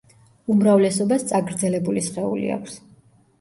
[0.53, 2.81] უმრავლესობას წაგრძელებული სხეული აქვს.